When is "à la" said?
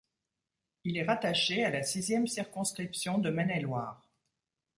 1.63-1.83